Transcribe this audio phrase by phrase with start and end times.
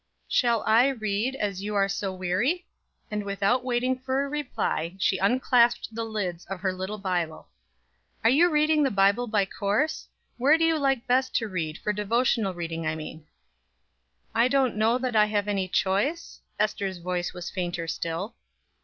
[0.27, 2.65] "Shall I read, as you are so weary?"
[3.11, 7.49] and, without waiting for a reply, she unclasped the lids of her little Bible.
[8.23, 10.07] "Are you reading the Bible by course?
[10.39, 13.27] Where do you like best to read, for devotional reading I mean?"
[14.33, 18.33] "I don't know that I have any choice?" Ester's voice was fainter still.